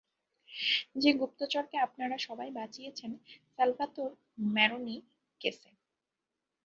[0.95, 3.11] যে গুপ্তচরকে আপনারা সবাই বাঁচিয়েছেন,
[3.55, 4.11] স্যালভ্যাতোর
[4.53, 4.97] ম্যারোনি
[5.41, 5.69] কেসে।